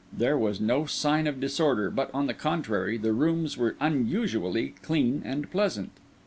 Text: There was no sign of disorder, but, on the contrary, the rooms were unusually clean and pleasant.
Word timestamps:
There 0.11 0.35
was 0.35 0.59
no 0.59 0.87
sign 0.87 1.27
of 1.27 1.39
disorder, 1.39 1.91
but, 1.91 2.09
on 2.11 2.25
the 2.25 2.33
contrary, 2.33 2.97
the 2.97 3.13
rooms 3.13 3.55
were 3.55 3.75
unusually 3.79 4.73
clean 4.81 5.21
and 5.23 5.51
pleasant. 5.51 5.91